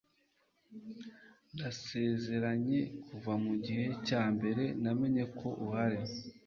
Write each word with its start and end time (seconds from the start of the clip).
ndasezeranye 1.53 2.79
kuva 3.05 3.31
mugihe 3.43 3.85
cyambere 4.07 4.63
namenye 4.83 5.23
ko 5.37 5.47
uhari 5.65 5.99